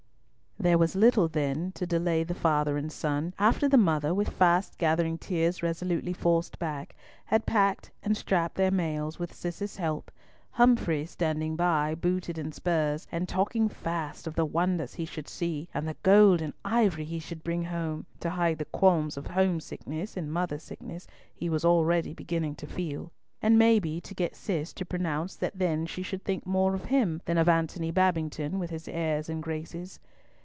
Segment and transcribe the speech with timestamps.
[0.59, 4.77] There was then little to delay the father and son, after the mother, with fast
[4.77, 10.11] gathering tears resolutely forced back, had packed and strapped their mails, with Cis's help,
[10.51, 15.67] Humfrey standing by, booted and spurred, and talking fast of the wonders he should see,
[15.73, 19.59] and the gold and ivory he should bring home, to hide the qualms of home
[19.59, 23.11] sickness, and mother sickness, he was already beginning to feel;
[23.41, 27.19] and maybe to get Cis to pronounce that then she should think more of him
[27.25, 29.99] than of Antony Babington with his airs and graces.